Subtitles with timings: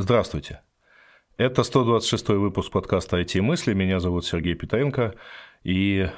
[0.00, 0.60] Здравствуйте.
[1.38, 3.74] Это 126 выпуск подкаста «IT-мысли».
[3.74, 5.16] Меня зовут Сергей Петренко.
[5.64, 6.08] И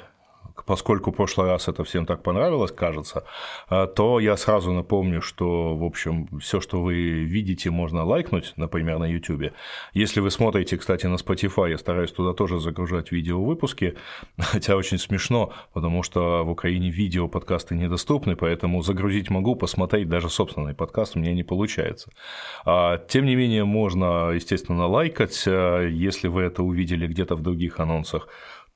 [0.65, 3.23] поскольку в прошлый раз это всем так понравилось, кажется,
[3.69, 8.99] а, то я сразу напомню, что, в общем, все, что вы видите, можно лайкнуть, например,
[8.99, 9.53] на YouTube.
[9.93, 13.95] Если вы смотрите, кстати, на Spotify, я стараюсь туда тоже загружать видео-выпуски,
[14.37, 20.29] хотя очень смешно, потому что в Украине видео подкасты недоступны, поэтому загрузить могу, посмотреть даже
[20.29, 22.11] собственный подкаст у меня не получается.
[22.65, 27.79] А, тем не менее, можно, естественно, лайкать, а, если вы это увидели где-то в других
[27.79, 28.27] анонсах,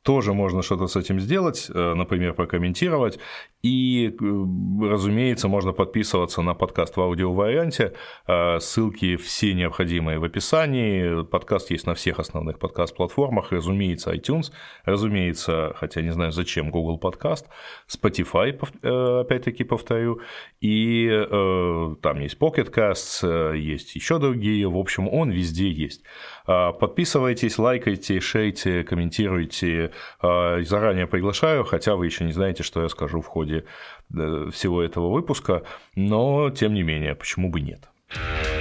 [0.05, 3.17] тоже можно что-то с этим сделать, э, например, прокомментировать.
[3.63, 7.93] И, э, разумеется, можно подписываться на подкаст в аудиоварианте.
[8.27, 11.23] Э, ссылки все необходимые в описании.
[11.23, 13.51] Подкаст есть на всех основных подкаст-платформах.
[13.51, 14.51] Разумеется, iTunes.
[14.85, 17.47] Разумеется, хотя не знаю зачем, Google Подкаст.
[17.89, 18.51] Spotify,
[19.21, 20.21] опять-таки повторю.
[20.61, 21.09] И
[22.01, 24.67] там есть Pocket Casts, есть еще другие.
[24.67, 26.03] В общем, он везде есть.
[26.45, 33.27] Подписывайтесь, лайкайте, шейте, комментируйте заранее приглашаю, хотя вы еще не знаете, что я скажу в
[33.27, 33.65] ходе
[34.13, 35.63] э, всего этого выпуска,
[35.95, 37.89] но тем не менее, почему бы нет.
[38.09, 38.54] А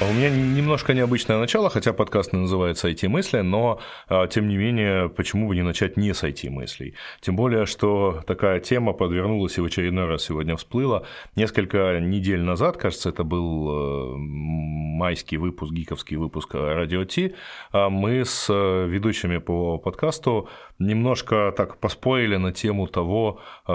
[0.00, 5.48] у меня немножко необычное начало, хотя подкаст называется IT-мысли, но, а, тем не менее, почему
[5.48, 6.94] бы не начать не с IT-мыслей?
[7.20, 11.02] Тем более, что такая тема подвернулась и в очередной раз сегодня всплыла.
[11.34, 17.34] Несколько недель назад, кажется, это был э, майский выпуск, гиковский выпуск Радио Ти,
[17.72, 20.48] а мы с ведущими по подкасту
[20.78, 23.72] немножко так поспорили на тему того, э,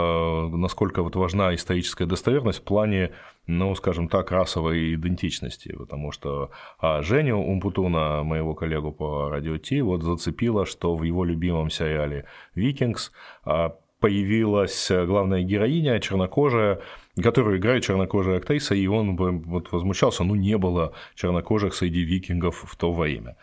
[0.52, 3.12] насколько вот важна историческая достоверность в плане
[3.46, 9.82] ну, скажем так, расовой идентичности, потому что а Женю Умпутуна, моего коллегу по радио Ти,
[9.82, 13.12] вот зацепило, что в его любимом сериале «Викингс»
[13.44, 16.80] а, появилась главная героиня, чернокожая,
[17.22, 22.76] которую играет чернокожая актриса, и он вот возмущался, ну, не было чернокожих среди викингов в
[22.76, 23.36] то время.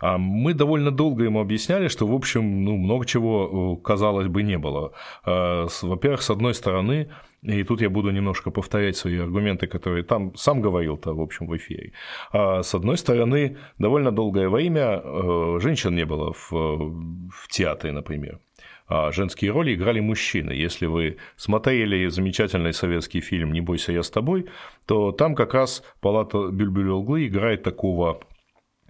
[0.00, 4.42] А мы довольно долго ему объясняли, что, в общем, ну, много чего, э, казалось бы,
[4.42, 4.92] не было.
[5.24, 7.08] А, во-первых, с одной стороны,
[7.42, 11.56] и тут я буду немножко повторять свои аргументы, которые там сам говорил-то, в общем, в
[11.56, 11.92] эфире.
[12.32, 18.40] А с одной стороны, довольно долгое время э, женщин не было в, в театре, например.
[18.88, 20.52] А женские роли играли мужчины.
[20.52, 24.46] Если вы смотрели замечательный советский фильм «Не бойся, я с тобой»,
[24.86, 28.20] то там как раз палата Бюльбюль-Углы играет такого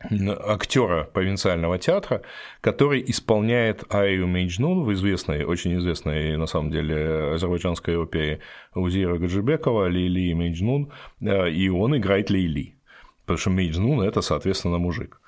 [0.00, 2.22] актера провинциального театра,
[2.60, 8.38] который исполняет Айю Мейджнун в известной, очень известной на самом деле азербайджанской опере
[8.74, 12.76] Узира Гаджибекова «Лили Мейджнун», э, и он играет Лейли,
[13.22, 15.20] потому что Мейджнун– это, соответственно, мужик.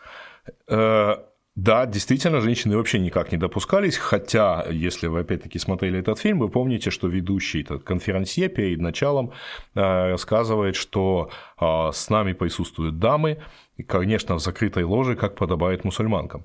[1.60, 6.38] Э, да, действительно, женщины вообще никак не допускались, хотя, если вы опять-таки смотрели этот фильм,
[6.38, 9.32] вы помните, что ведущий этот конферансье перед началом
[9.75, 13.38] э, рассказывает, что с нами присутствуют дамы,
[13.76, 16.44] и, конечно, в закрытой ложе, как подобает мусульманкам.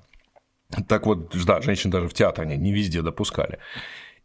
[0.88, 3.58] Так вот, да, женщин даже в театре не везде допускали.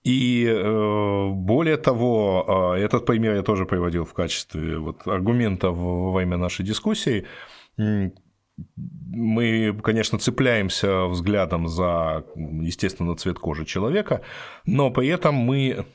[0.03, 6.12] И э, более того, э, этот пример я тоже приводил в качестве вот, аргумента во
[6.12, 7.25] время нашей дискуссии.
[8.75, 14.22] Мы, конечно, цепляемся взглядом за, естественно, цвет кожи человека,
[14.66, 15.85] но при этом мы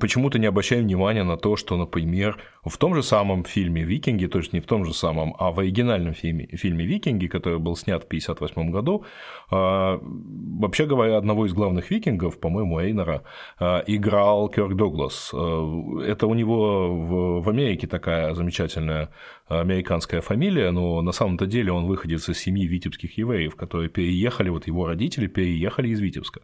[0.00, 4.38] почему-то не обращаем внимания на то, что, например, в том же самом фильме «Викинги», то
[4.38, 8.02] есть не в том же самом, а в оригинальном фильме, фильме «Викинги», который был снят
[8.02, 9.04] в 1958 году,
[9.50, 13.22] а, вообще говоря, одного из главных викингов, по-моему, Эйнера,
[13.58, 15.30] а, играл Кёрк Дуглас.
[15.32, 19.08] А, это у него в Америке такая замечательная
[19.48, 24.66] американская фамилия, но на самом-то деле он выходец из семьи витебских евреев, которые переехали, вот
[24.66, 26.40] его родители переехали из Витебска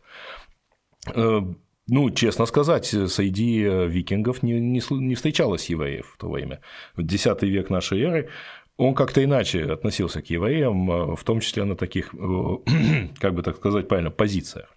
[1.89, 6.61] ну, честно сказать, среди э, викингов не, не, не встречалось евреев в то время.
[6.97, 8.29] В X век нашей эры
[8.77, 12.19] он как-то иначе относился к евреям, э, в том числе на таких, э,
[13.21, 14.77] как бы так сказать правильно, позициях.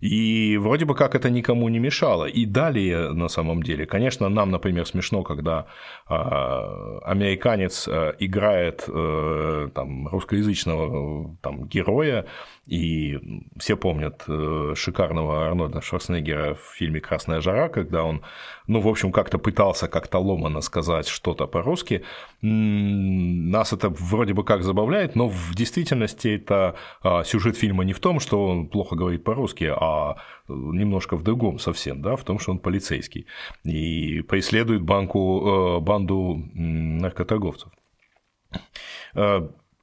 [0.00, 2.26] И вроде бы как это никому не мешало.
[2.26, 5.66] И далее, на самом деле, конечно, нам, например, смешно, когда
[6.06, 12.26] а, американец а, играет а, там, русскоязычного там, героя,
[12.66, 13.18] и
[13.58, 18.22] все помнят э, шикарного Арнольда Шварценеггера в фильме «Красная жара», когда он,
[18.66, 22.02] ну, в общем, как-то пытался как-то ломано сказать что-то по-русски.
[22.42, 28.00] Нас это вроде бы как забавляет, но в действительности это а, сюжет фильма не в
[28.00, 30.16] том, что он плохо говорит по-русски, а
[30.48, 33.26] немножко в другом совсем, да, в том, что он полицейский
[33.64, 37.70] и преследует банку, э, банду наркоторговцев.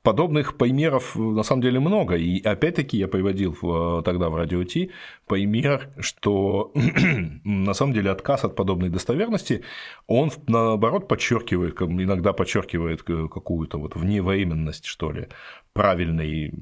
[0.03, 2.15] Э, Подобных примеров на самом деле много.
[2.15, 3.55] И опять-таки я приводил
[4.03, 4.91] тогда в радио Ти
[5.27, 6.71] пример, что
[7.43, 9.63] на самом деле отказ от подобной достоверности,
[10.07, 15.27] он наоборот подчеркивает, иногда подчеркивает какую-то вот вневременность, что ли,
[15.73, 16.53] правильной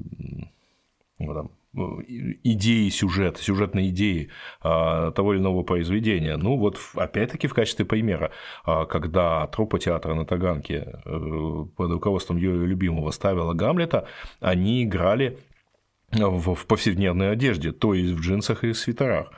[1.18, 4.30] ну, идеи сюжета, сюжетной идеи
[4.60, 6.36] а, того или иного произведения.
[6.36, 8.30] Ну вот опять-таки в качестве примера,
[8.64, 14.06] а, когда труппа театра на Таганке э, под руководством ее любимого ставила Гамлета,
[14.40, 15.38] они играли
[16.10, 19.32] в повседневной одежде, то есть в джинсах и свитерах.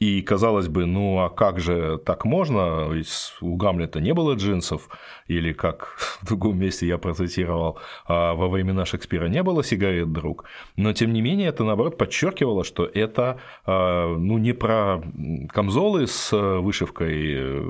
[0.00, 2.88] И казалось бы, ну а как же так можно?
[2.90, 4.88] Ведь у Гамлета не было джинсов,
[5.26, 10.46] или как в другом месте я процитировал, а во времена Шекспира не было сигарет, друг.
[10.76, 15.02] Но тем не менее, это наоборот подчеркивало, что это а, ну, не про
[15.50, 17.62] камзолы с вышивкой, э,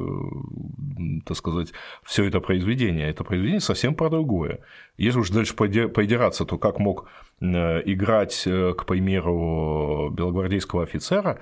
[1.26, 1.72] так сказать,
[2.04, 3.10] все это произведение.
[3.10, 4.60] Это произведение совсем про другое.
[4.98, 7.08] Если уж дальше поидираться, то как мог
[7.40, 11.40] э, играть, э, к примеру, белогвардейского офицера,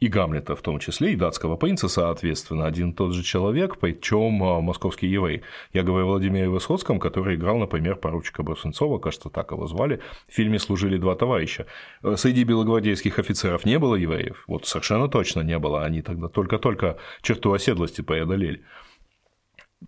[0.00, 4.42] и Гамлета в том числе, и датского принца, соответственно, один и тот же человек, причем
[4.42, 5.42] а, московский еврей.
[5.72, 10.34] Я говорю о Владимире Высоцком, который играл, например, поручика Брусенцова, кажется, так его звали, в
[10.34, 11.66] фильме «Служили два товарища».
[12.02, 16.98] Э, среди белогвардейских офицеров не было евреев, вот совершенно точно не было, они тогда только-только
[17.22, 18.62] черту оседлости преодолели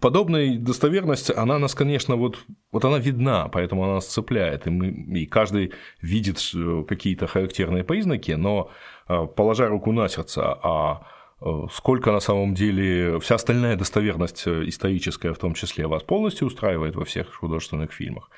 [0.00, 2.38] подобная достоверность, она нас, конечно, вот,
[2.70, 7.84] вот она видна, поэтому она нас цепляет, и, мы, и каждый видит э, какие-то характерные
[7.84, 8.70] признаки, но
[9.08, 11.06] э, положа руку на сердце, а
[11.40, 16.96] э, сколько на самом деле вся остальная достоверность историческая в том числе вас полностью устраивает
[16.96, 18.30] во всех художественных фильмах.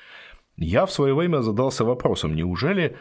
[0.57, 2.95] Я в свое время задался вопросом, неужели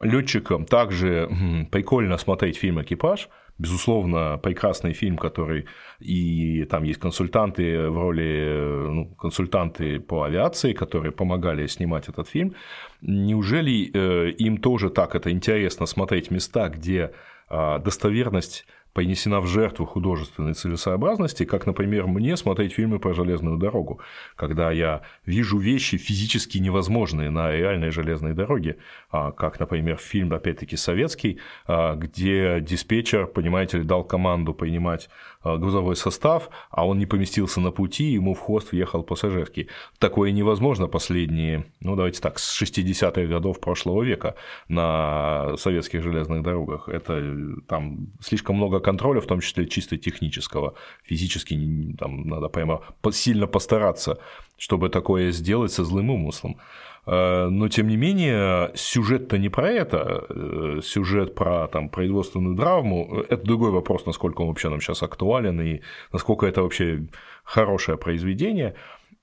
[0.00, 1.28] летчикам также
[1.70, 3.28] прикольно смотреть фильм «Экипаж»,
[3.58, 5.66] безусловно, прекрасный фильм, который
[6.00, 12.54] и там есть консультанты в роли, ну, консультанты по авиации, которые помогали снимать этот фильм.
[13.00, 17.12] Неужели э, им тоже так это интересно смотреть места, где
[17.48, 24.00] а, достоверность понесена в жертву художественной целесообразности, как, например, мне смотреть фильмы про железную дорогу,
[24.36, 28.78] когда я вижу вещи физически невозможные на реальной железной дороге,
[29.10, 35.10] а, как, например, фильм, опять-таки, советский, а, где диспетчер, понимаете ли, дал команду принимать
[35.44, 39.68] грузовой состав, а он не поместился на пути, ему в хвост въехал пассажирский.
[39.98, 44.34] Такое невозможно последние, ну, давайте так, с 60-х годов прошлого века
[44.68, 46.88] на советских железных дорогах.
[46.88, 47.36] Это
[47.68, 50.74] там слишком много контроля, в том числе чисто технического.
[51.04, 52.82] Физически там надо прямо
[53.12, 54.18] сильно постараться,
[54.56, 56.56] чтобы такое сделать со злым умыслом.
[57.06, 63.24] Э, но, тем не менее, сюжет-то не про это, э, сюжет про там, производственную драму–
[63.28, 65.80] это другой вопрос, насколько он вообще нам сейчас актуален и
[66.12, 67.06] насколько это вообще
[67.44, 68.74] хорошее произведение.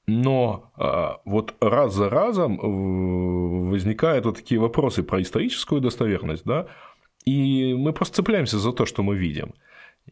[0.07, 6.67] Но э, вот раз за разом возникают вот такие вопросы про историческую достоверность, да,
[7.25, 9.53] и мы просто цепляемся за то, что мы видим.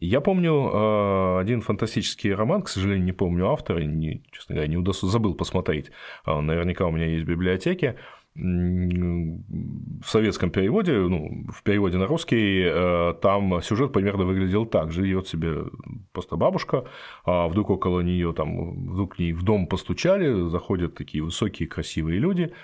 [0.00, 4.78] Я помню э, один фантастический роман, к сожалению, не помню автора, не, честно говоря, не
[4.78, 5.90] удосу, забыл посмотреть.
[6.24, 7.96] А, наверняка у меня есть в библиотеке.
[8.34, 14.90] В советском переводе, ну, в переводе на русский, э, там сюжет примерно выглядел так.
[14.90, 15.64] Живет себе
[16.12, 16.86] просто бабушка,
[17.26, 22.20] а вдруг около нее там, вдруг к ней в дом постучали, заходят такие высокие красивые
[22.20, 22.54] люди,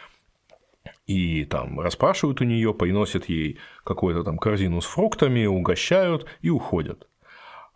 [1.07, 7.07] и там расспрашивают у нее, приносят ей какую-то там корзину с фруктами, угощают и уходят.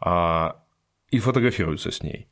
[0.00, 0.62] А,
[1.11, 2.28] и фотографируются с ней.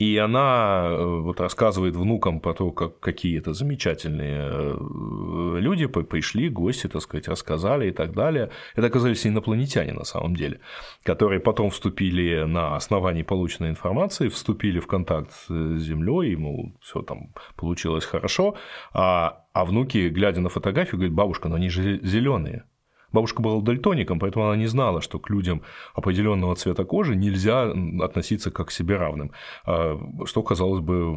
[0.00, 6.88] И она э, вот рассказывает внукам про то, как какие-то замечательные э, люди пришли, гости,
[6.88, 8.50] так сказать, рассказали и так далее.
[8.74, 10.58] Это оказались инопланетяне на самом деле,
[11.04, 17.32] которые потом вступили на основании полученной информации, вступили в контакт с Землей, ему все там
[17.54, 18.56] получилось хорошо,
[18.92, 22.64] а, а внуки, глядя на фотографию, говорят, бабушка, но они же зеленые.
[23.14, 25.62] Бабушка была дальтоником, поэтому она не знала, что к людям
[25.94, 29.30] определенного цвета кожи нельзя относиться как к себе равным.
[29.64, 31.14] А, что, казалось бы,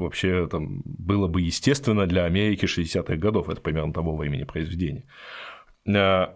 [0.00, 3.50] вообще там, было бы естественно для Америки 60-х годов.
[3.50, 5.04] Это примерно того времени произведения.
[5.86, 6.34] А,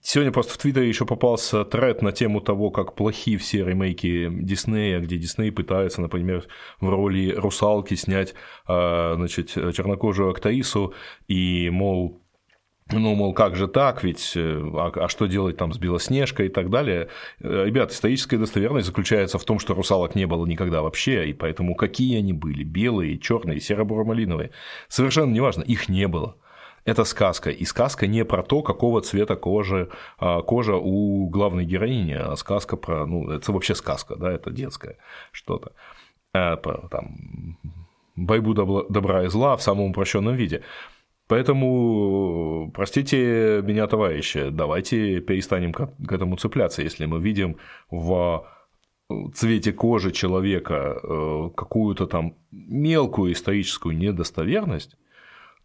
[0.00, 5.00] сегодня просто в Твиттере еще попался тред на тему того, как плохи все ремейки Диснея,
[5.00, 6.44] где Дисней пытается, например,
[6.80, 8.34] в роли русалки снять
[8.68, 10.94] а, значит, чернокожую актрису,
[11.26, 12.19] и, мол,
[12.92, 16.48] ну, мол, как же так, ведь, э, а, а что делать там с Белоснежкой и
[16.48, 17.08] так далее.
[17.40, 21.74] Э, ребят, историческая достоверность заключается в том, что русалок не было никогда вообще, и поэтому
[21.74, 24.50] какие они были, белые, черные, серо-буро-малиновые,
[24.88, 26.36] совершенно неважно, их не было.
[26.84, 32.14] Это сказка, и сказка не про то, какого цвета кожи, а, кожа у главной героини,
[32.14, 34.96] а сказка про, ну, это вообще сказка, да, это детское
[35.30, 35.72] что-то.
[36.32, 37.58] А, там,
[38.16, 40.62] борьбу добра и зла в самом упрощенном виде.
[41.30, 47.56] Поэтому, простите меня, товарищи, давайте перестанем к этому цепляться, если мы видим
[47.88, 48.48] в
[49.34, 54.96] цвете кожи человека э, какую-то там мелкую историческую недостоверность,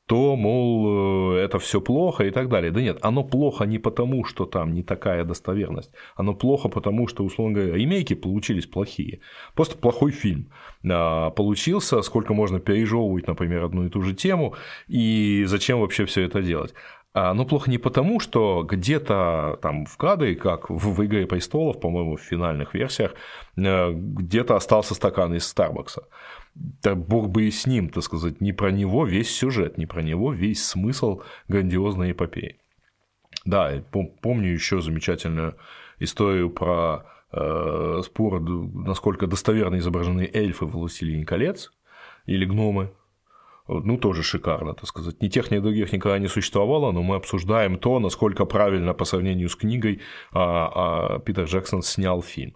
[0.08, 2.72] то, мол, э, это все плохо и так далее.
[2.72, 5.92] Да нет, оно плохо не потому, что там не такая достоверность.
[6.16, 9.22] Оно плохо потому, что, условно говоря, ремейки получились плохие.
[9.56, 10.52] Просто плохой фильм
[10.88, 14.56] а, получился, сколько можно пережевывать, например, одну и ту же тему,
[14.88, 16.76] и зачем вообще все это делать.
[17.16, 22.18] А, оно плохо не потому, что где-то там в кадре, как в «Игре престолов», по-моему,
[22.18, 23.16] в финальных версиях,
[23.58, 26.04] э, где-то остался стакан из Старбакса
[26.56, 30.02] да бог бы и с ним, так сказать, не про него весь сюжет, не про
[30.02, 32.60] него весь смысл грандиозной эпопеи.
[33.46, 33.84] Да,
[34.22, 35.58] помню еще замечательную
[36.00, 41.72] историю про э, спор, насколько достоверно изображены эльфы в «Властелине колец»
[42.26, 42.92] или гномы.
[43.68, 45.22] Ну, тоже шикарно, так сказать.
[45.22, 49.50] Ни тех, ни других никогда не существовало, но мы обсуждаем то, насколько правильно по сравнению
[49.50, 52.56] с книгой а, а Питер Джексон снял фильм.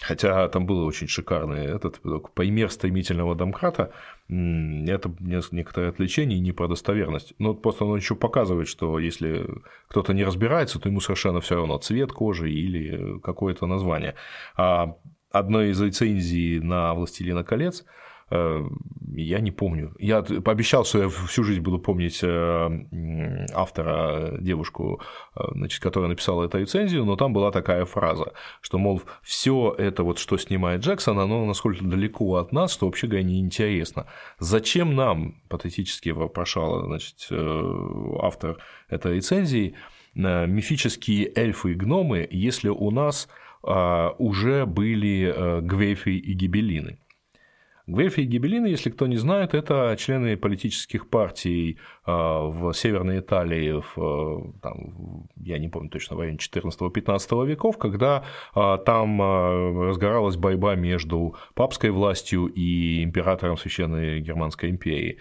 [0.00, 2.00] Хотя там было очень шикарный этот
[2.34, 3.92] пример стремительного домкрата.
[4.28, 7.34] Это некоторое отвлечение не про достоверность.
[7.38, 9.46] Но просто он еще показывает, что если
[9.88, 14.14] кто-то не разбирается, то ему совершенно все равно цвет кожи или какое-то название.
[14.56, 14.96] А
[15.30, 17.86] одной из рецензий на «Властелина колец» Э,
[19.14, 19.94] я не помню.
[19.98, 25.00] Я пообещал, что я всю жизнь буду помнить э, автора, девушку,
[25.36, 30.02] э, значит, которая написала эту рецензию, но там была такая фраза, что, мол, все это,
[30.02, 34.06] вот, что снимает Джексон, оно насколько далеко от нас, что вообще говоря неинтересно.
[34.38, 38.58] Зачем нам, патетически вопрошала значит, автор
[38.88, 39.74] этой рецензии,
[40.14, 43.28] мифические эльфы и гномы, если у нас
[43.62, 46.98] уже были гвейфы и гибелины.
[47.92, 53.82] Гвельфи и Гибеллины, если кто не знает, это члены политических партий а, в Северной Италии,
[53.94, 60.36] в, там, я не помню точно, в районе 14-15 веков, когда а, там а, разгоралась
[60.36, 65.18] борьба между папской властью и императором Священной Германской империи.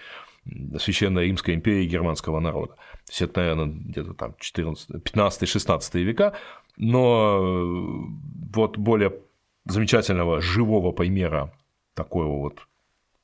[0.80, 2.74] Священной Римской империи германского народа.
[2.74, 6.34] То есть это, наверное, где-то там 15-16 века,
[6.78, 8.08] но
[8.52, 9.14] вот более
[9.66, 11.54] замечательного живого примера
[11.94, 12.68] такого вот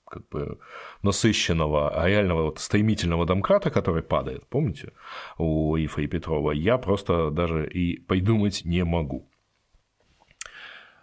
[0.09, 0.59] как бы
[1.01, 4.93] насыщенного, а реального вот стремительного домкрата, который падает, помните,
[5.37, 9.29] у Ифа и Петрова, я просто даже и придумать не могу.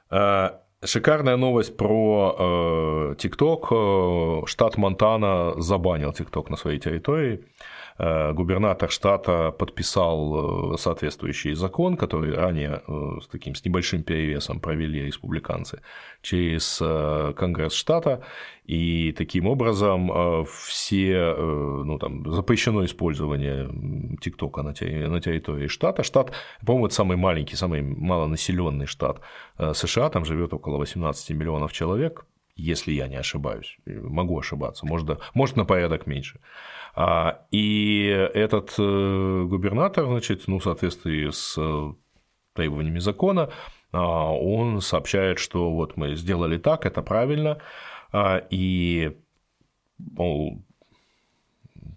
[0.09, 3.69] А, шикарная новость про ТикТок.
[3.71, 7.45] Э, штат Монтана забанил ТикТок на своей территории.
[7.97, 14.59] Э, губернатор штата подписал э, соответствующий закон, который ранее э, с таким с небольшим перевесом
[14.59, 15.81] провели республиканцы
[16.21, 16.79] через
[17.37, 18.25] Конгресс штата,
[18.65, 23.69] и таким образом все, ну, там, запрещено использование
[24.21, 26.03] ТикТока на территории штата.
[26.03, 26.33] Штат,
[26.65, 29.21] по-моему, это самый маленький, самый малонаселенный штат
[29.59, 32.25] США, там живет около 18 миллионов человек,
[32.57, 33.79] если я не ошибаюсь.
[33.87, 36.41] Могу ошибаться, может, может на порядок меньше.
[36.97, 41.93] А, и этот э, губернатор, значит, ну, в соответствии с э,
[42.55, 43.51] требованиями закона,
[43.93, 47.61] а, он сообщает, что вот мы сделали так, это правильно,
[48.13, 49.17] а, и
[49.99, 50.63] мол,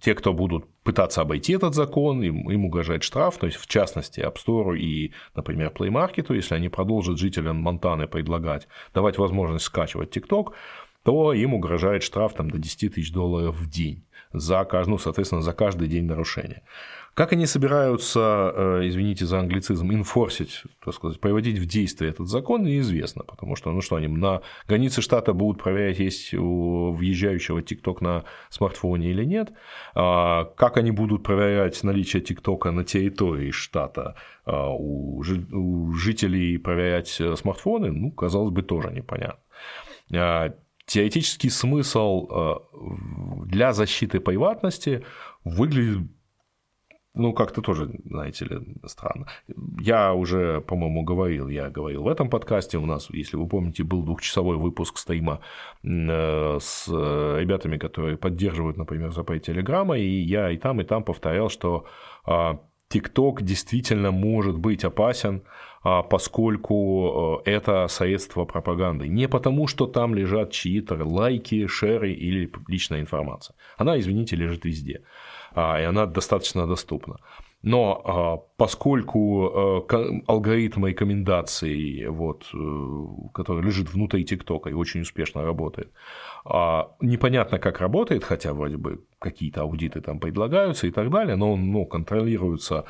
[0.01, 4.19] те, кто будут пытаться обойти этот закон, им, им угрожает штраф, то есть, в частности,
[4.19, 10.15] App Store и, например, Play Market, если они продолжат жителям Монтаны предлагать, давать возможность скачивать
[10.15, 10.53] TikTok,
[11.03, 14.06] то им угрожает штраф там, до 10 тысяч долларов в день
[14.39, 16.63] за, ну, соответственно, за каждый день нарушения.
[17.17, 22.63] Как они собираются, э, извините за англицизм, инфорсить, так сказать, приводить в действие этот закон,
[22.63, 28.01] неизвестно, потому что, ну что, они на границе штата будут проверять, есть у въезжающего ТикТок
[28.01, 29.51] на смартфоне или нет,
[29.96, 34.13] а как они будут проверять наличие ТикТока на территории штата,
[34.46, 35.24] а у
[35.94, 39.41] жителей проверять э, смартфоны, ну, казалось бы, тоже непонятно.
[40.88, 42.56] А теоретический смысл э,
[43.46, 45.03] для защиты приватности
[45.44, 46.10] выглядит
[47.20, 49.25] ну, как-то тоже, знаете ли, странно.
[49.82, 54.03] Я уже, по-моему, говорил, я говорил в этом подкасте, у нас, если вы помните, был
[54.03, 55.39] двухчасовой выпуск стрима
[55.84, 61.50] э, с ребятами, которые поддерживают, например, ЗП Телеграма, и я и там, и там повторял,
[61.50, 61.88] что
[62.89, 65.48] ТикТок действительно может быть опасен, а,
[65.84, 69.07] поскольку э, это средство пропаганды.
[69.07, 73.55] Не потому, что там лежат чьи-то лайки, шеры или личная информация.
[73.77, 75.01] Она, извините, лежит везде.
[75.55, 77.17] и она достаточно доступна.
[77.63, 79.86] Но а, поскольку а,
[80.27, 85.91] алгоритм рекомендаций, вот, э, который лежит внутри ТикТока и очень успешно работает,
[86.46, 91.53] а, непонятно, как работает, хотя вроде бы какие-то аудиты там предлагаются и так далее, но
[91.53, 92.86] он ну, контролируется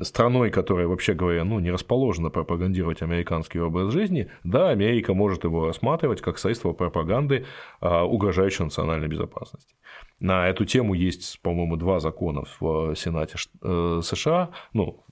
[0.00, 5.66] страной, которая, вообще говоря, ну, не расположена пропагандировать американский образ жизни, да, Америка может его
[5.66, 7.44] рассматривать как средство пропаганды,
[7.80, 9.74] угрожающей национальной безопасности.
[10.22, 15.04] На эту тему есть, по-моему, два закона в Сенате э, США, ну,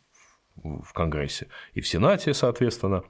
[0.63, 3.03] в Конгрессе и в Сенате, соответственно,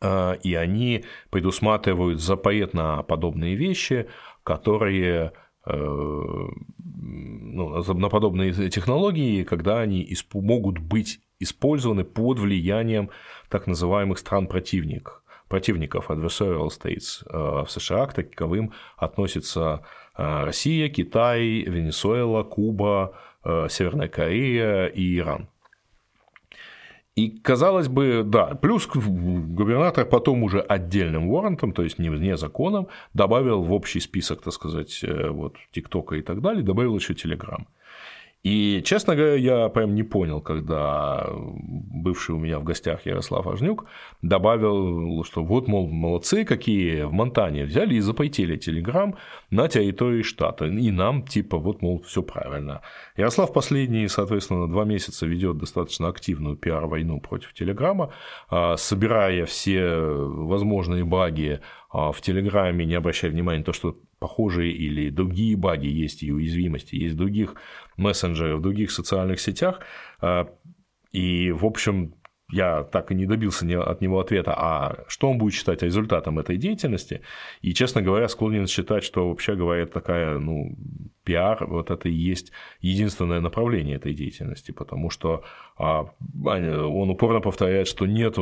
[0.00, 4.08] э, и они предусматривают запрет на подобные вещи,
[4.44, 5.32] которые э,
[5.70, 13.10] ну, на подобные технологии, когда они могут быть использованы под влиянием
[13.48, 17.24] так называемых стран-противников противников adversarial states
[17.64, 19.82] в США к таковым относятся
[20.18, 25.48] Э, Россия, Китай, Венесуэла, Куба, э, Северная Корея и Иран.
[27.18, 32.86] И казалось бы, да, плюс губернатор потом уже отдельным воррентом, то есть не, не законом,
[33.12, 37.66] добавил в общий список, так сказать, э, вот, ТикТока и так далее, добавил еще Телеграм.
[38.44, 43.86] И, честно говоря, я прям не понял, когда бывший у меня в гостях Ярослав Ажнюк
[44.22, 49.16] добавил, что вот, мол, молодцы какие в Монтане взяли и запретили Телеграм
[49.50, 50.66] на территории штата.
[50.66, 52.80] И нам, типа, вот, мол, все правильно.
[53.16, 58.12] Ярослав последние, соответственно, два месяца ведет достаточно активную пиар-войну против Телеграма,
[58.48, 64.72] а, собирая все возможные баги а, в Телеграме, не обращая внимания на то, что похожие
[64.72, 67.54] или другие баги есть и уязвимости, есть в других
[67.96, 69.80] мессенджерах, в других социальных сетях.
[70.20, 70.48] А,
[71.12, 72.14] и, в общем,
[72.50, 76.56] я так и не добился от него ответа, а что он будет считать результатом этой
[76.56, 77.20] деятельности.
[77.60, 80.74] И, честно говоря, склонен считать, что, вообще говоря, такая, ну,
[81.24, 85.44] пиар, вот это и есть единственное направление этой деятельности, потому что
[85.76, 86.06] а,
[86.42, 88.36] он упорно повторяет, что нет,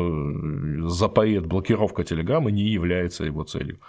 [0.88, 3.80] запоет блокировка Телеграма не является его целью.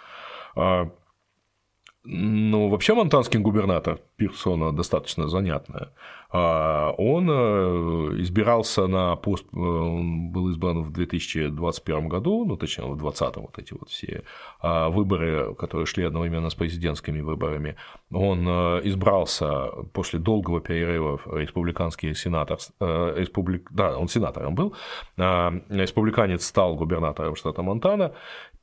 [2.09, 5.89] Ну, вообще монтанский губернатор, персона достаточно занятная,
[6.29, 12.85] а, он э, избирался на пост, э, он был избран в 2021 году, ну, точнее,
[12.85, 14.23] в 2020 вот эти вот все
[14.61, 17.75] а, выборы, которые шли одновременно с президентскими выборами,
[18.09, 24.73] он э, избрался после долгого перерыва республиканский сенатор, республик, да, он сенатором был,
[25.17, 28.13] а, республиканец стал губернатором штата Монтана,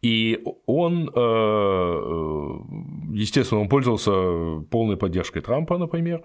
[0.05, 2.49] и он, э, э,
[3.15, 6.25] естественно, он пользовался полной поддержкой Трампа, например,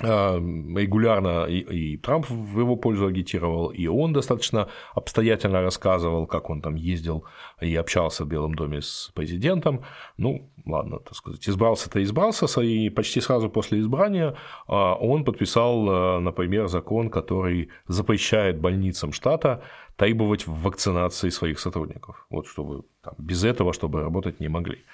[0.00, 6.62] э, регулярно и, Трамп в его пользу агитировал, и он достаточно обстоятельно рассказывал, как он
[6.62, 7.24] там ездил
[7.60, 9.82] и общался в Белом доме с президентом.
[10.16, 14.34] Ну, ладно, так сказать, избрался-то избрался, и почти сразу после избрания
[14.68, 19.62] он подписал, например, закон, который запрещает больницам штата
[19.96, 22.26] требовать вакцинации своих сотрудников.
[22.30, 24.84] Вот чтобы там, без этого, чтобы работать не могли.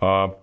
[0.00, 0.36] А,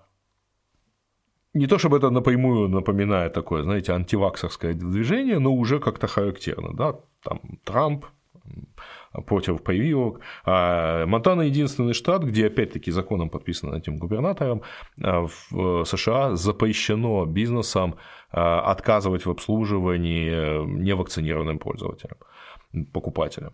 [1.54, 6.74] не то чтобы это напрямую напоминает такое, знаете, антиваксерское движение, но уже как-то характерно.
[6.74, 6.96] Да?
[7.24, 8.06] Там Трамп
[9.26, 10.20] против прививок.
[10.46, 14.62] А Монтана единственный штат, где опять-таки законом подписано этим губернатором,
[15.02, 17.96] а, в США запрещено бизнесам
[18.32, 22.18] а, отказывать в обслуживании невакцинированным пользователям,
[22.92, 23.54] покупателям.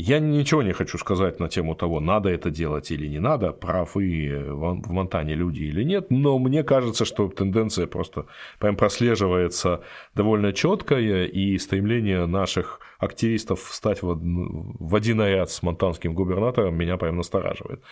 [0.00, 4.44] Я ничего не хочу сказать на тему того, надо это делать или не надо, правы
[4.46, 8.26] в Монтане люди или нет, но мне кажется, что тенденция просто
[8.60, 9.80] прям прослеживается
[10.14, 17.16] довольно четкая, и стремление наших активистов встать в, один ряд с монтанским губернатором меня прям
[17.16, 17.82] настораживает.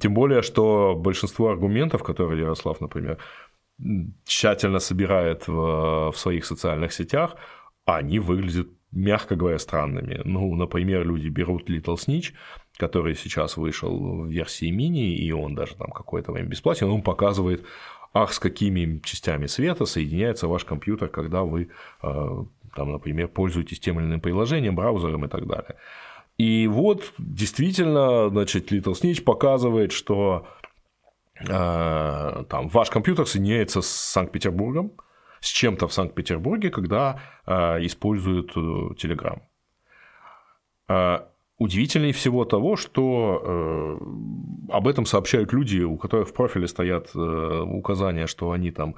[0.00, 3.16] Тем более, что большинство аргументов, которые Ярослав, например,
[4.26, 7.36] тщательно собирает в своих социальных сетях,
[7.84, 10.20] они выглядят мягко говоря, странными.
[10.24, 12.32] Ну, например, люди берут Little Snitch,
[12.76, 17.64] который сейчас вышел в версии мини, и он даже там какое-то время бесплатен, он показывает,
[18.12, 21.70] ах, с какими частями света соединяется ваш компьютер, когда вы,
[22.02, 22.44] э,
[22.76, 25.76] там, например, пользуетесь тем или иным приложением, браузером и так далее.
[26.38, 30.46] И вот действительно, значит, Little Snitch показывает, что
[31.40, 34.92] э, там ваш компьютер соединяется с Санкт-Петербургом,
[35.42, 39.40] с чем-то в Санкт-Петербурге, когда э, используют э, Telegram.
[40.88, 41.18] Э,
[41.58, 47.18] удивительнее всего того, что э, об этом сообщают люди, у которых в профиле стоят э,
[47.18, 48.94] указания, что они там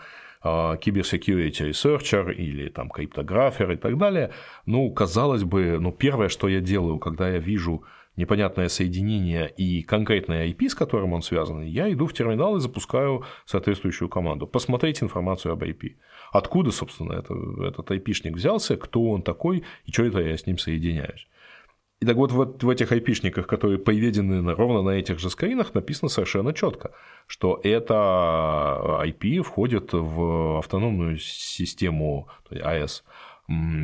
[0.81, 4.31] киберсекьюрити researcher или там криптографер и так далее,
[4.67, 7.83] ну, казалось бы, ну, первое, что я делаю, когда я вижу
[8.17, 13.25] непонятное соединение и конкретное IP, с которым он связан, я иду в терминал и запускаю
[13.45, 14.47] соответствующую команду.
[14.47, 15.97] Посмотреть информацию об IP.
[16.33, 17.35] Откуда, собственно, это,
[17.67, 21.29] этот IP-шник взялся, кто он такой и что это я с ним соединяюсь.
[22.01, 26.09] И так вот в, в этих IP-шниках, которые поведены ровно на этих же скринах, написано
[26.09, 26.93] совершенно четко,
[27.27, 33.03] что это IP входит в автономную систему AES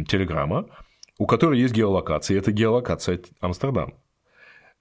[0.07, 0.66] Телеграма,
[1.19, 3.95] у которой есть геолокация, и это геолокация Амстердам.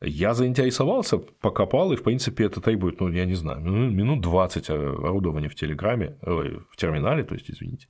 [0.01, 5.49] Я заинтересовался, покопал, и, в принципе, это требует, ну, я не знаю, минут 20 орудования
[5.49, 7.87] в Телеграме, в терминале, то есть, извините.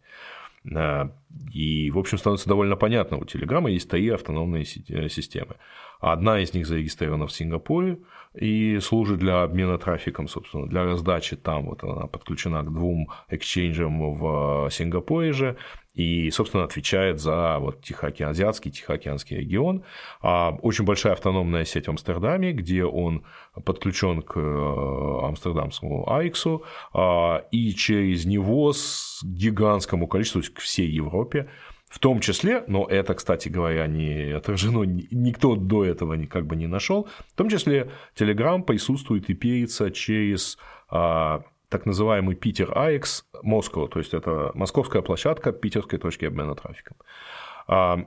[0.76, 1.12] А,
[1.54, 5.56] и, в общем, становится довольно понятно, у Телеграма есть три автономные э, системы.
[6.00, 8.00] Одна из них зарегистрирована в Сингапуре
[8.34, 11.66] и служит для обмена трафиком, собственно, для раздачи там.
[11.66, 15.58] Вот она подключена к двум эксчейнджам в Сингапуре же
[16.00, 19.84] и, собственно, отвечает за вот Тихоокеан, азиатский Тихоокеанский регион.
[20.22, 23.26] А, очень большая автономная сеть в Амстердаме, где он
[23.66, 30.60] подключен к э, амстердамскому АИКСу, а, и через него с гигантскому количеству, то есть к
[30.62, 31.50] всей Европе,
[31.90, 36.68] в том числе, но это, кстати говоря, не отражено, никто до этого как бы не
[36.68, 40.58] нашел, в том числе Telegram присутствует и пеется через
[40.90, 46.98] а, так называемый Питер АЭКС Москва, то есть это московская площадка питерской точки обмена трафиком.
[47.68, 48.06] А,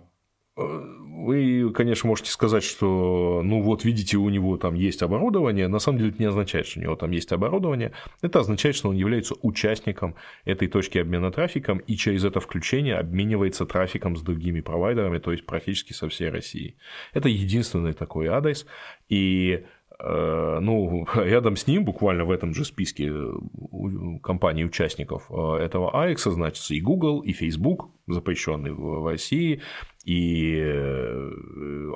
[0.55, 5.67] вы, конечно, можете сказать, что, ну вот, видите, у него там есть оборудование.
[5.69, 7.93] На самом деле это не означает, что у него там есть оборудование.
[8.21, 13.65] Это означает, что он является участником этой точки обмена трафиком и через это включение обменивается
[13.65, 16.77] трафиком с другими провайдерами, то есть практически со всей России.
[17.15, 18.67] Это единственный такой адрес.
[19.09, 23.33] И Э, ну, рядом с ним, буквально в этом же списке э,
[24.23, 29.61] компаний участников э, этого АЭКСа значится и Google, и Facebook, запрещенный в России,
[30.05, 30.57] и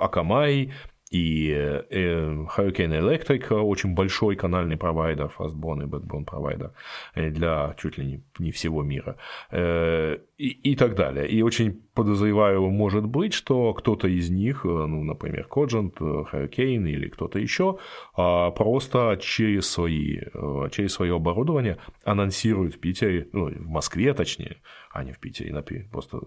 [0.00, 0.70] Akamai,
[1.10, 1.50] и
[1.90, 6.72] Hurricane Electric, очень большой канальный провайдер, Fastbone и Backbone провайдер
[7.14, 9.16] для чуть ли не всего мира,
[9.52, 11.28] и, и так далее.
[11.28, 16.88] И очень подозреваю, может быть, что кто-то из них, э, ну, например, Cogent, э, Hurricane
[16.88, 17.78] или кто-то еще,
[18.14, 24.58] а, просто через, свои, э, через свое оборудование анонсирует в Питере, ну, в Москве точнее,
[24.92, 26.20] а не в Питере, например, просто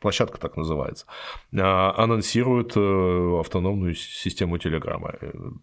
[0.00, 1.06] площадка так называется,
[1.56, 5.14] а, анонсирует автономную систему Телеграма.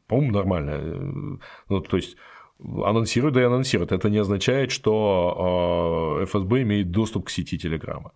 [0.08, 1.40] По-моему, нормально.
[1.70, 2.18] Ну, то есть
[2.60, 3.92] анонсирует, да и анонсирует.
[3.92, 8.12] Это не означает, что ФСБ имеет доступ к сети Телеграма.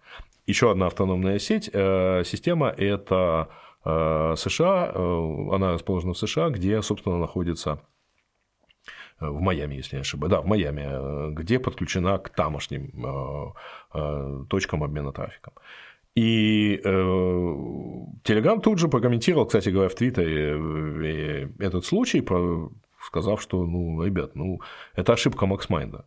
[0.48, 3.50] Еще одна автономная сеть, э, система– это
[3.86, 7.80] э, США, э, она расположена в США, где, собственно, находится
[9.20, 13.54] в Майами, если не ошибаюсь, да, в Майами, где подключена к тамошним
[14.50, 15.54] точкам обмена трафиком.
[16.16, 16.82] И
[18.24, 22.22] Телеграм тут же прокомментировал, кстати говоря, в Твиттере этот случай,
[23.02, 24.62] сказав, что, ну, ребят, ну,
[24.96, 26.06] это ошибка MaxMind а.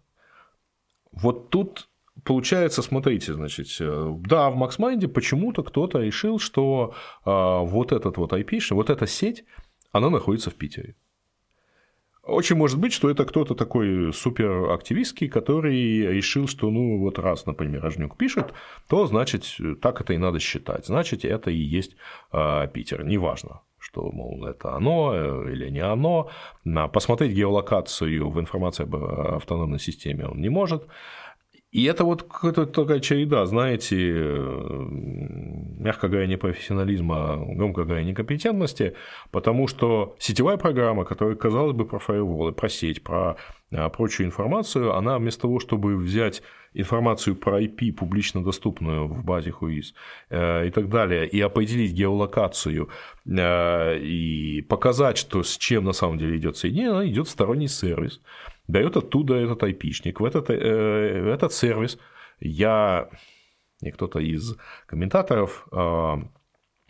[1.13, 1.89] Вот тут
[2.23, 8.33] получается, смотрите, значит, э, да, в MaxMind почему-то кто-то решил, что а, вот этот вот
[8.33, 9.45] IP, вот эта сеть,
[9.93, 10.95] она находится в Питере.
[12.23, 17.83] Очень может быть, что это кто-то такой суперактивистский, который решил, что ну вот раз, например,
[17.83, 18.55] Рожнюк пишет,
[18.89, 19.45] то значит
[19.83, 20.87] так это и надо считать.
[20.87, 21.97] Значит, это и есть
[22.33, 23.05] э, Питер.
[23.05, 26.31] Неважно, что, мол, это оно э, или не оно.
[26.93, 30.87] Посмотреть геолокацию в информации об автономной системе он не может.
[31.75, 34.87] И это вот какая-то такая череда, знаете, э,
[35.81, 38.95] мягко говоря, не профессионализма, а, громко говоря, некомпетентности,
[39.33, 43.39] потому что сетевая программа, которая, казалось бы, про фаерволы, про сеть, про
[43.73, 46.43] а, прочую информацию, она вместо того, чтобы взять
[46.75, 49.95] информацию про IP, публично доступную в базе Хуиз
[50.31, 52.89] э, и так далее, и определить геолокацию
[53.27, 58.21] э, и показать, что с чем на самом деле идет соединение, она идет сторонний сервис,
[58.69, 61.99] дает оттуда этот айпишник, в этот, э, этот сервис
[62.41, 63.09] я,
[63.81, 66.17] не кто-то из комментаторов э,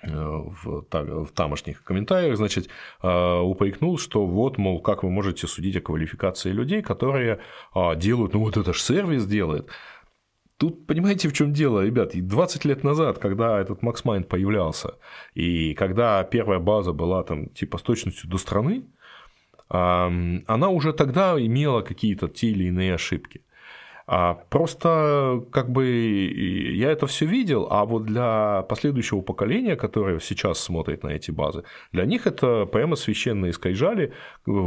[0.06, 2.68] в, в тамошних комментариях, значит,
[3.02, 7.40] э, упрекнул, что вот, мол, как вы можете судить о квалификации людей, которые
[7.74, 9.68] э, делают, ну вот это же сервис делает.
[10.56, 14.94] Тут понимаете, в чем дело, ребят, 20 лет назад, когда этот MaxMind появлялся,
[15.34, 18.84] и когда первая база была там типа с точностью до страны,
[19.68, 23.40] она уже тогда имела какие-то те или иные ошибки.
[24.06, 30.58] А просто как бы я это все видел, а вот для последующего поколения, которое сейчас
[30.58, 34.12] смотрит на эти базы, для них это прямо священные скайжали,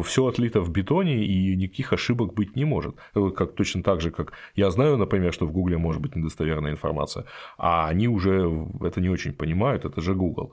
[0.03, 2.95] все отлито в бетоне и никаких ошибок быть не может.
[3.35, 7.25] Как, точно так же, как я знаю, например, что в Гугле может быть недостоверная информация,
[7.59, 8.49] а они уже
[8.81, 10.51] это не очень понимают, это же Google.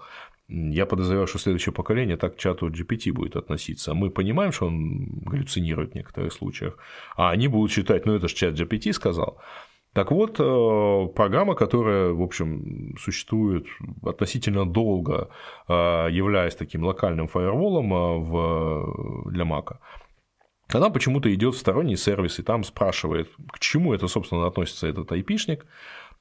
[0.49, 3.95] Я подозреваю, что следующее поколение так к чату GPT будет относиться.
[3.95, 6.77] Мы понимаем, что он галлюцинирует в некоторых случаях,
[7.17, 9.39] а они будут считать, ну это же чат GPT сказал.
[9.95, 13.67] Так вот, э, программа, которая, в общем, существует
[14.03, 15.29] относительно долго,
[15.69, 15.73] э,
[16.11, 19.77] являясь таким локальным фаерволом э, в, для Mac,
[20.73, 25.13] она почему-то идет в сторонний сервис и там спрашивает, к чему это, собственно, относится этот
[25.13, 25.65] айпишник,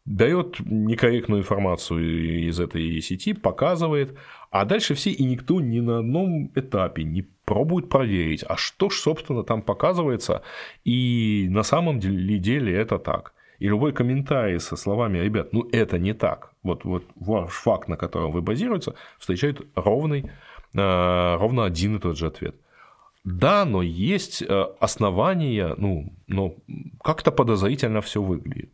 [0.06, 4.18] дает некорректную информацию из этой сети, показывает,
[4.52, 8.96] а дальше все и никто ни на одном этапе не пробует проверить, а что ж,
[8.96, 10.44] собственно, там показывается,
[10.84, 13.34] и на самом деле, деле это так.
[13.60, 17.96] И любой комментарий со словами «ребят, ну это не так», вот, вот ваш факт, на
[17.96, 20.32] котором вы базируете, встречает ровный,
[20.74, 22.56] э, ровно один и тот же ответ.
[23.24, 26.56] Да, но есть э, основания, ну, но
[27.02, 28.70] как-то подозрительно все выглядит.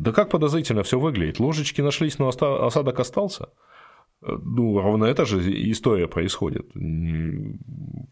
[0.00, 1.40] Да как подозрительно все выглядит.
[1.40, 3.50] Ложечки нашлись, но осадок остался.
[4.22, 6.72] Э, ну, ровно эта же история происходит.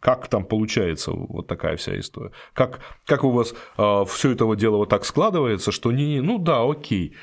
[0.01, 2.33] Как там получается вот такая вся история?
[2.53, 6.39] Как, как у вас э, все это вот дело вот так складывается, что не, ну
[6.39, 7.15] да, окей,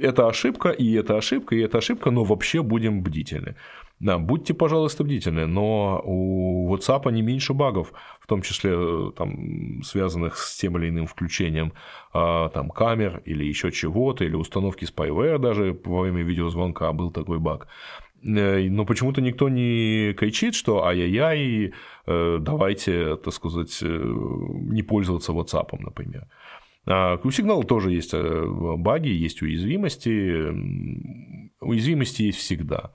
[0.00, 3.56] это ошибка, и это ошибка, и это ошибка, но вообще будем бдительны.
[4.00, 9.82] Да, будьте, пожалуйста, бдительны, но у WhatsApp не меньше багов, в том числе э, там,
[9.82, 11.72] связанных с тем или иным включением
[12.12, 17.40] а, там, камер или еще чего-то, или установки spyware даже во время видеозвонка был такой
[17.40, 17.66] баг.
[18.22, 21.72] Э, но почему-то никто не кричит, что ай-яй-яй,
[22.06, 26.28] э, давайте, так сказать, не пользоваться WhatsApp, например.
[26.86, 30.46] А у сигнала тоже есть баги, есть уязвимости.
[31.60, 32.92] Уязвимости есть всегда.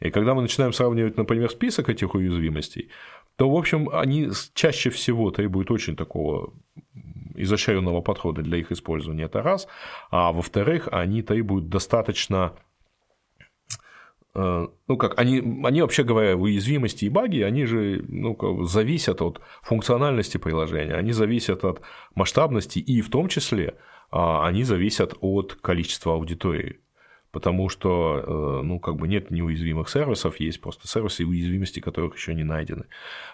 [0.00, 2.90] И когда мы начинаем сравнивать, например, список этих уязвимостей,
[3.36, 6.52] то, в общем, они чаще всего требуют очень такого
[7.34, 9.66] изощренного подхода для их использования, это раз.
[10.10, 12.54] А во-вторых, они требуют достаточно
[14.34, 19.20] э, ну как, они, они вообще говоря, уязвимости и баги, они же ну, как, зависят
[19.20, 21.80] от функциональности приложения, они зависят от
[22.14, 23.78] масштабности и в том числе
[24.10, 26.83] а, они зависят от количества аудитории
[27.34, 32.32] потому что, э, ну, как бы нет неуязвимых сервисов, есть просто сервисы, уязвимости которых еще
[32.32, 32.84] не найдены.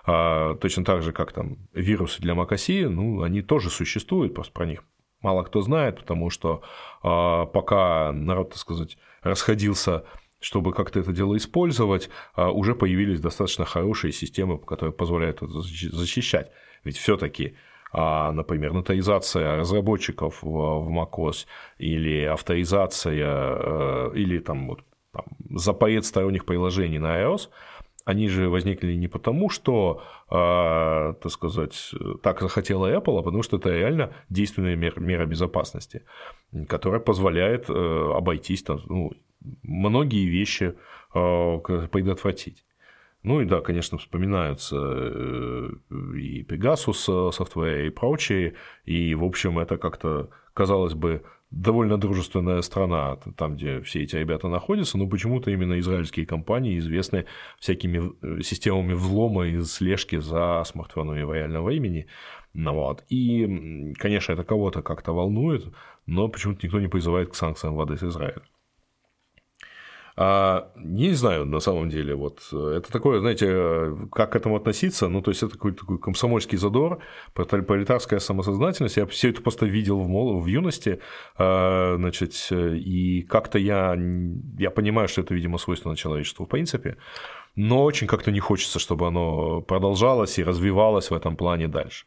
[0.05, 4.67] А, точно так же, как там вирусы для macOS, ну, они тоже существуют, просто про
[4.67, 4.83] них
[5.21, 6.63] мало кто знает, потому что
[7.03, 10.05] а, пока народ, так сказать, расходился
[10.43, 16.51] чтобы как-то это дело использовать, а, уже появились достаточно хорошие системы, которые позволяют это защищать.
[16.83, 17.57] Ведь все-таки
[17.93, 21.47] например, нотаризация разработчиков в macOS
[21.79, 24.81] или авторизация э, или там, вот,
[25.13, 25.25] там,
[25.57, 27.49] запоет сторонних приложений на iOS,
[28.05, 33.57] они же возникли не потому, что, э, так сказать, так захотела Apple, а потому что
[33.57, 36.03] это реально действенная мера безопасности,
[36.69, 39.13] которая позволяет э, обойтись там, ну,
[39.63, 40.75] многие вещи
[41.15, 41.59] э,
[41.91, 42.65] предотвратить.
[43.23, 45.71] Ну и да, конечно, вспоминаются э,
[46.17, 48.55] и Pegasus Software и прочие,
[48.85, 54.49] и, в общем, это как-то, казалось бы, довольно дружественная страна, там, где все эти ребята
[54.49, 57.27] находятся, но почему-то именно израильские компании известны
[57.59, 62.07] всякими э, системами взлома и слежки за смартфонами в реальном времени.
[62.55, 63.05] Ну, вот.
[63.11, 65.67] И, конечно, это кого-то как-то волнует,
[66.07, 68.43] но почему-то никто не призывает к санкциям в адрес Израиля.
[70.23, 75.23] А, не знаю, на самом деле, вот это такое, знаете, как к этому относиться, ну,
[75.23, 76.99] то есть это какой-то такой комсомольский задор,
[77.33, 80.39] пролетарская самосознательность, я все это просто видел в, мол...
[80.39, 81.01] в юности,
[81.39, 83.97] а, значит, и как-то я,
[84.59, 86.99] я понимаю, что это, видимо, свойственно человечеству в принципе,
[87.57, 92.05] но очень как-то не хочется, чтобы оно продолжалось и развивалось в этом плане дальше.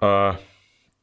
[0.00, 0.38] А,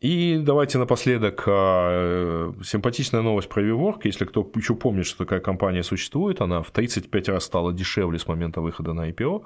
[0.01, 4.05] и давайте напоследок а, симпатичная новость про Виворк.
[4.05, 8.25] Если кто еще помнит, что такая компания существует, она в 35 раз стала дешевле с
[8.25, 9.43] момента выхода на IPO.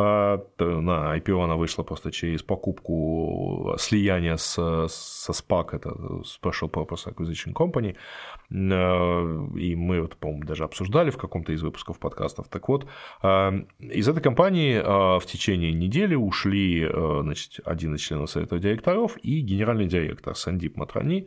[0.00, 5.88] А, на IPO она вышла просто через покупку слияния с, со SPAC, это
[6.22, 7.96] Special Purpose Acquisition Company.
[8.52, 12.46] А, и мы это, по-моему, даже обсуждали в каком-то из выпусков подкастов.
[12.46, 12.86] Так вот,
[13.22, 14.78] а, из этой компании
[15.18, 21.26] в течение недели ушли значит, один из членов совета директоров и генеральный директор Сандип Матрани.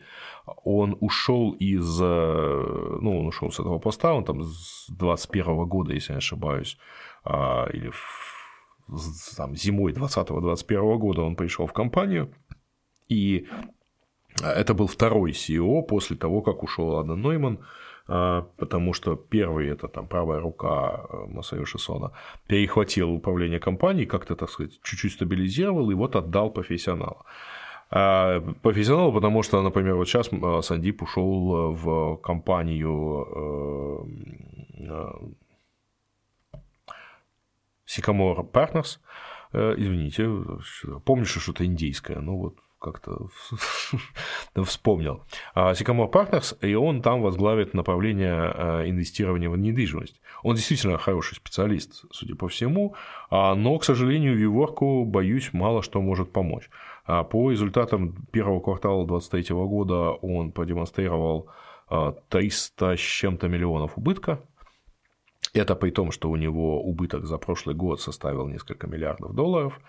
[0.63, 6.13] Он ушел из, ну, он ушел с этого поста, он там с 21 года, если
[6.13, 6.77] я не ошибаюсь,
[7.25, 8.40] или в
[9.38, 12.34] там, зимой 2020-2021 года он пришел в компанию,
[13.10, 13.47] и
[14.41, 17.60] Это был второй CEO после того, как ушел Адам Нойман,
[18.08, 22.12] а, потому что первый, это там правая рука э, Масайоши Сона,
[22.47, 27.25] перехватил управление компанией, как-то, так сказать, чуть-чуть стабилизировал и вот отдал профессионалу.
[27.89, 33.27] А, профессионалу, потому что, например, вот сейчас э, Сандип ушел в компанию
[34.80, 35.12] э,
[37.91, 38.99] Sycamore Partners,
[39.54, 40.30] извините,
[41.04, 43.27] помнишь, что что-то индийское, ну вот как-то
[44.65, 45.23] вспомнил.
[45.56, 50.19] Sycamore Partners, и он там возглавит направление а, инвестирования в недвижимость.
[50.43, 52.95] Он действительно хороший специалист, судя по всему,
[53.30, 56.69] а, но, к сожалению, Виворку, боюсь, мало что может помочь.
[57.06, 61.49] А, по результатам первого квартала 2023 года он продемонстрировал
[62.30, 64.39] 300 с чем-то миллионов убытка,
[65.53, 69.79] это при том, что у него убыток за прошлый год составил несколько миллиардов долларов.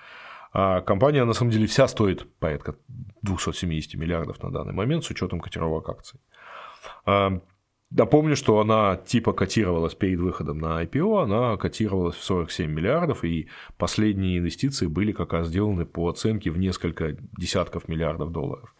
[0.52, 2.74] А компания, на самом деле, вся стоит порядка
[3.22, 6.20] 270 миллиардов на данный момент с учетом котировок акций.
[7.06, 7.40] А,
[7.90, 13.48] напомню, что она типа котировалась перед выходом на IPO, она котировалась в 47 миллиардов, и
[13.78, 18.74] последние инвестиции были как раз сделаны по оценке в несколько десятков миллиардов долларов.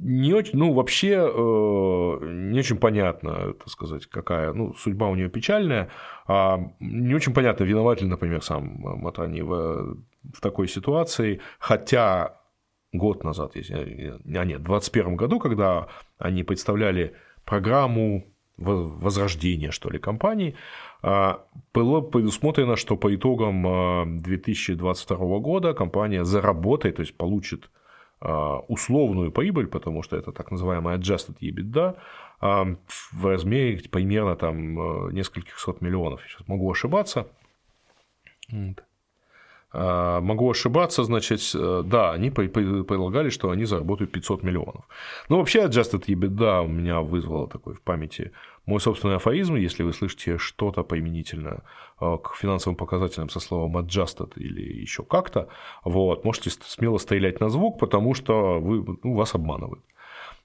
[0.00, 5.28] Не очень, ну, вообще э, не очень понятно, так сказать, какая, ну, судьба у нее
[5.28, 5.90] печальная.
[6.26, 9.96] А не очень понятно, виноват ли, например, сам Матани в,
[10.34, 12.38] в такой ситуации, хотя
[12.92, 18.24] год назад, если, а нет, в 2021 году, когда они представляли программу
[18.56, 20.54] возрождения, что ли, компании,
[21.02, 27.70] а, было предусмотрено, что по итогам 2022 а, года компания заработает, то есть получит
[28.20, 31.96] условную прибыль, потому что это так называемая adjusted EBITDA,
[32.40, 32.76] а,
[33.12, 36.20] в размере примерно там э, нескольких сот миллионов.
[36.22, 37.26] Сейчас могу ошибаться.
[38.52, 38.74] А,
[39.72, 44.84] могу ошибаться, значит, э, да, они предполагали, что они заработают 500 миллионов.
[45.28, 48.32] Но вообще Adjusted EBITDA у меня вызвало такой в памяти
[48.64, 51.62] мой собственный афоризм, если вы слышите что-то применительно
[52.00, 55.48] э, к финансовым показателям со словом adjusted или еще как-то,
[55.84, 59.84] вот, можете смело стрелять на звук, потому что вы, ну, вас обманывают.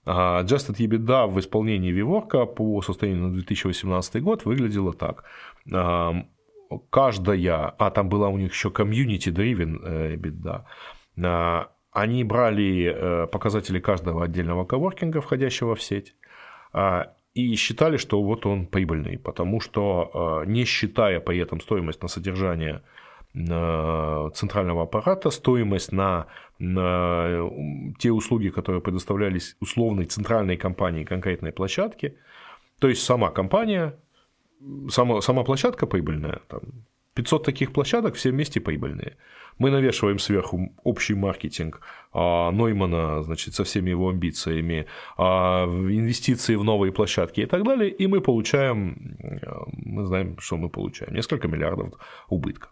[0.05, 5.23] А Adjusted EBITDA в исполнении Виворка по состоянию на 2018 год выглядела так
[6.89, 10.63] каждая, а там была у них еще community-driven EBITDA,
[11.17, 16.15] э, они брали э, показатели каждого отдельного коворкинга, входящего в сеть,
[16.71, 22.01] а, и считали, что вот он прибыльный, потому что э, не считая при этом стоимость
[22.01, 22.81] на содержание
[23.35, 26.27] центрального аппарата, стоимость на,
[26.59, 27.49] на
[27.97, 32.15] те услуги, которые предоставлялись условной центральной компании конкретной площадки,
[32.79, 33.95] то есть сама компания
[34.89, 36.61] сама, сама площадка прибыльная, там
[37.15, 39.17] 500 таких площадок, все вместе прибыльные.
[39.59, 46.63] Мы навешиваем сверху общий маркетинг а, Ноймана, значит, со всеми его амбициями, а, инвестиции в
[46.63, 49.17] новые площадки и так далее, и мы получаем,
[49.73, 51.93] мы знаем, что мы получаем, несколько миллиардов
[52.29, 52.69] убытка.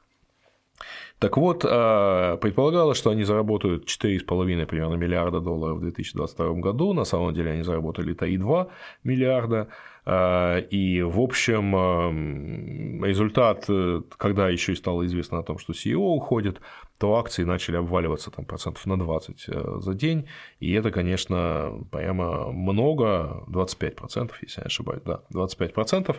[1.22, 6.94] Так вот, а, предполагалось, что они заработают 4,5 примерно миллиарда долларов в 2022 году.
[6.94, 8.72] На самом деле они заработали 3,2
[9.04, 9.68] миллиарда.
[10.04, 15.98] А, и, в общем, результат, э, когда еще и стало известно о том, что CEO
[15.98, 16.60] уходит,
[16.98, 20.28] то акции начали обваливаться там, процентов на 20 э, за день.
[20.60, 26.16] И это, конечно, прямо много, 25%, если я не ошибаюсь, да, 25%.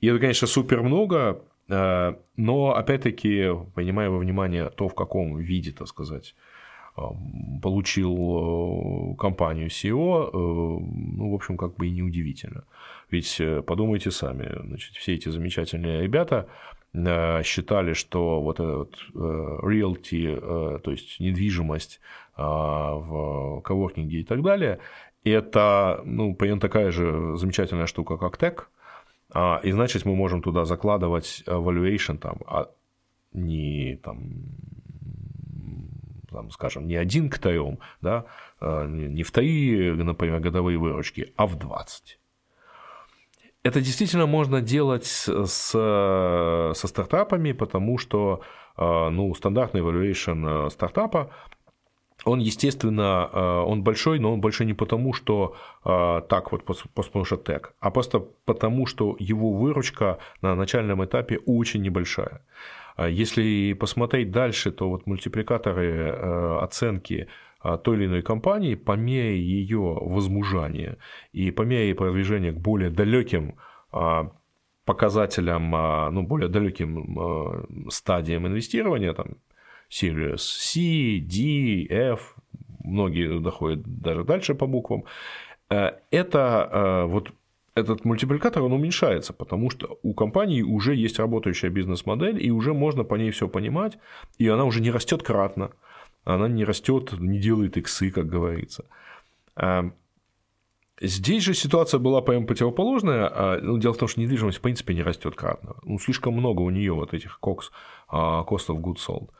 [0.00, 5.88] И это, конечно, супер много, но, опять-таки, принимая во внимание то, в каком виде, так
[5.88, 6.34] сказать,
[6.96, 7.00] э,
[7.62, 12.64] получил э, компанию SEO, ну, в общем, как бы и неудивительно.
[13.10, 16.48] Ведь подумайте сами, значит, все эти замечательные ребята
[17.42, 22.00] считали, что вот этот realty, то есть недвижимость
[22.36, 24.78] в коворкинге и так далее,
[25.24, 28.70] это, ну, примерно такая же замечательная штука, как тег,
[29.62, 32.70] и значит, мы можем туда закладывать valuation там, а
[33.32, 34.18] не там,
[36.30, 38.26] там, скажем, не один к трем, да,
[38.60, 42.18] а, не в три, например, годовые выручки, а в 20.
[43.62, 48.42] Это действительно можно делать с, со стартапами, потому что
[48.76, 51.30] а, ну, стандартный valuation стартапа
[52.24, 56.62] он, естественно, э, он большой, но он большой не потому, что э, так вот,
[57.24, 62.40] что тег, а просто потому, что его выручка на начальном этапе очень небольшая.
[62.96, 67.28] А если посмотреть дальше, то вот мультипликаторы э, оценки
[67.82, 70.98] той или иной компании по мере ее возмужания
[71.32, 73.54] и по мере продвижения к более далеким
[74.84, 75.70] показателям,
[76.14, 79.36] ну, более далеким стадиям инвестирования, там,
[79.90, 82.36] Series C, D, F,
[82.84, 85.04] многие доходят даже дальше по буквам.
[85.70, 87.32] Э, это э, вот
[87.74, 93.04] этот мультипликатор, он уменьшается, потому что у компании уже есть работающая бизнес-модель, и уже можно
[93.04, 93.98] по ней все понимать,
[94.38, 95.70] и она уже не растет кратно,
[96.24, 98.84] она не растет, не делает иксы, как говорится.
[99.56, 99.90] Э,
[101.00, 103.28] здесь же ситуация была прям противоположная.
[103.32, 105.76] А, ну, дело в том, что недвижимость в принципе не растет кратно.
[105.82, 107.70] Ну, слишком много у нее вот этих cost
[108.10, 109.30] of goods sold.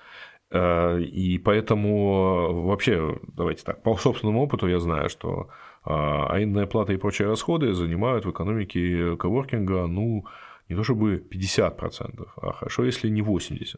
[0.55, 5.49] И поэтому вообще, давайте так, по собственному опыту я знаю, что
[5.85, 10.25] а арендная плата и прочие расходы занимают в экономике коворкинга, ну,
[10.69, 13.77] не то чтобы 50%, а хорошо, если не 80%,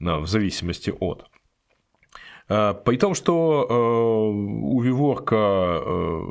[0.00, 1.26] в зависимости от.
[2.48, 6.22] А, при том, что э, у Виворка, э,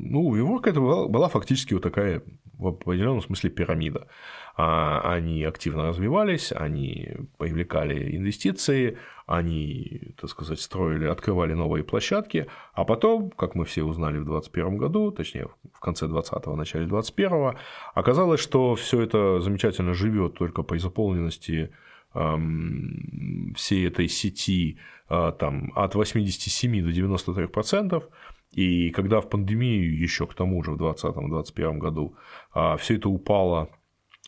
[0.00, 2.22] ну, у Виворка это была, была фактически вот такая
[2.58, 4.08] в определенном смысле пирамида.
[4.56, 12.84] А, они активно развивались, они привлекали инвестиции, они, так сказать, строили, открывали новые площадки, а
[12.84, 17.58] потом, как мы все узнали в 2021 году, точнее, в конце 2020-го, начале 2021,
[17.94, 21.70] оказалось, что все это замечательно живет только по заполненности
[22.12, 24.78] всей этой сети
[25.08, 28.04] а, там, от 87 до 93 процентов.
[28.52, 32.16] И когда в пандемию еще к тому же в 2020-2021 году
[32.52, 33.68] а, все это упало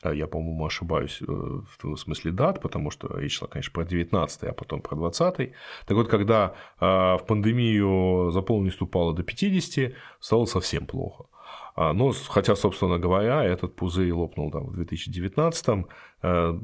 [0.02, 4.44] а, я, по-моему, ошибаюсь э, в смысле дат, потому что речь шла, конечно, про 19
[4.44, 5.52] а потом про 20 -й.
[5.86, 11.26] Так вот, когда в пандемию заполненность упала до 50, стало совсем плохо.
[11.74, 15.86] А, ну, хотя, собственно говоря, этот пузырь лопнул там, в 2019,
[16.22, 16.58] э,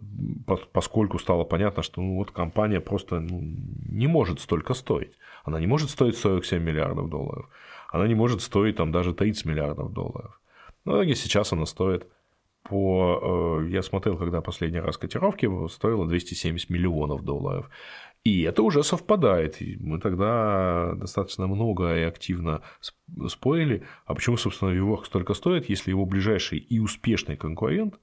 [0.72, 3.40] поскольку стало понятно, что ну, вот компания просто ну,
[3.88, 5.12] не может столько стоить.
[5.44, 7.48] Она не может стоить 47 миллиардов долларов.
[7.90, 10.40] Она не может стоить там, даже 30 миллиардов долларов.
[10.84, 12.06] Но в итоге сейчас она стоит
[12.68, 13.60] по...
[13.62, 17.70] Э, я смотрел, когда последний раз котировки, стоила 270 миллионов долларов.
[18.26, 19.58] И это уже совпадает.
[19.78, 22.60] Мы тогда достаточно много и активно
[23.28, 28.00] спорили, а почему, собственно, Виворк столько стоит, если его ближайший и успешный конкурент,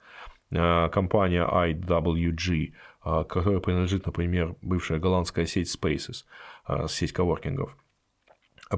[0.55, 6.23] а, компания IWG, а, которая принадлежит, например, бывшая голландская сеть Spaces,
[6.65, 7.75] а, сеть коворкингов,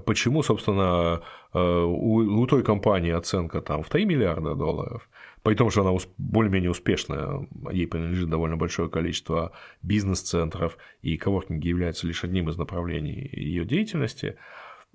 [0.06, 1.22] Почему, собственно,
[1.54, 5.08] у той компании оценка там в 3 миллиарда долларов,
[5.46, 9.52] при том, что она более-менее успешная, ей принадлежит довольно большое количество
[9.84, 14.38] бизнес-центров, и коворкинги являются лишь одним из направлений ее деятельности,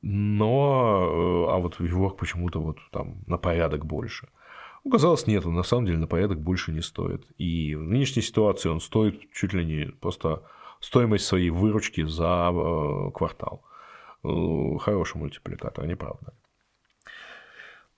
[0.02, 4.28] но э, а вот WeWork почему-то вот там на порядок больше.
[4.84, 7.24] Оказалось, нет, он на самом деле на порядок больше не стоит.
[7.38, 10.42] И в нынешней ситуации он стоит чуть ли не просто
[10.80, 13.62] стоимость своей выручки за э, квартал.
[14.24, 16.32] Э, хороший мультипликатор, не правда?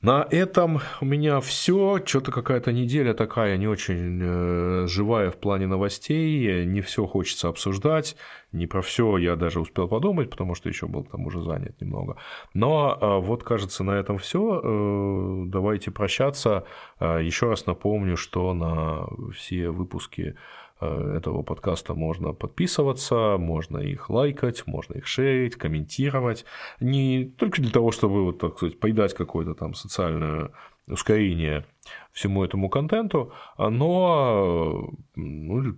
[0.02, 2.00] На этом у меня все.
[2.04, 6.66] Что-то какая-то неделя такая не очень э, живая в плане новостей.
[6.66, 8.16] Не все хочется обсуждать.
[8.50, 12.16] Не про все я даже успел подумать, потому что еще был там уже занят немного.
[12.52, 14.60] Но э, вот, кажется, на этом все.
[14.60, 16.64] Э, давайте прощаться.
[16.98, 20.34] Еще раз напомню, что на все выпуски
[20.82, 26.44] этого подкаста можно подписываться, можно их лайкать, можно их шерить, комментировать.
[26.80, 30.50] Не только для того, чтобы, вот, так сказать, придать какое-то там социальное
[30.88, 31.64] ускорение
[32.12, 35.76] всему этому контенту, но ну,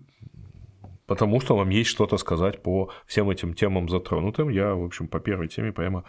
[1.07, 4.48] потому что вам есть что-то сказать по всем этим темам затронутым.
[4.48, 6.05] Я, в общем, по первой теме прямо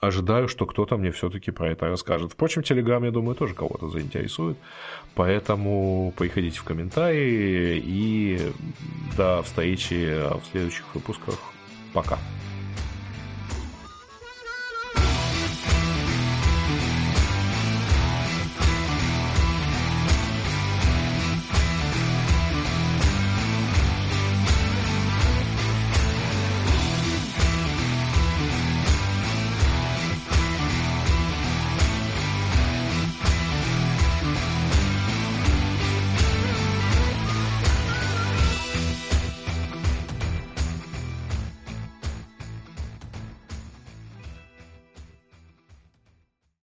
[0.00, 2.32] ожидаю, что кто-то мне все-таки про это расскажет.
[2.32, 4.56] Впрочем, Телеграм, я думаю, тоже кого-то заинтересует.
[5.14, 8.52] Поэтому приходите в комментарии и
[9.16, 11.38] до встречи в следующих выпусках.
[11.92, 12.18] Пока.